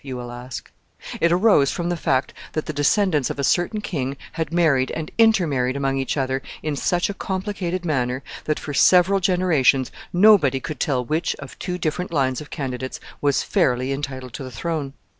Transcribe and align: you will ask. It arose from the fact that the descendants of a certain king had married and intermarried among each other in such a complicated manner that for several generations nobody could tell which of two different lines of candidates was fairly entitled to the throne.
you 0.03 0.17
will 0.17 0.31
ask. 0.31 0.71
It 1.19 1.31
arose 1.31 1.69
from 1.69 1.89
the 1.89 1.95
fact 1.95 2.33
that 2.53 2.65
the 2.65 2.73
descendants 2.73 3.29
of 3.29 3.37
a 3.37 3.43
certain 3.43 3.81
king 3.81 4.17
had 4.31 4.51
married 4.51 4.89
and 4.89 5.11
intermarried 5.19 5.75
among 5.77 5.99
each 5.99 6.17
other 6.17 6.41
in 6.63 6.75
such 6.75 7.07
a 7.07 7.13
complicated 7.13 7.85
manner 7.85 8.23
that 8.45 8.59
for 8.59 8.73
several 8.73 9.19
generations 9.19 9.91
nobody 10.11 10.59
could 10.59 10.79
tell 10.79 11.05
which 11.05 11.35
of 11.35 11.59
two 11.59 11.77
different 11.77 12.11
lines 12.11 12.41
of 12.41 12.49
candidates 12.49 12.99
was 13.21 13.43
fairly 13.43 13.91
entitled 13.91 14.33
to 14.33 14.43
the 14.43 14.49
throne. 14.49 14.93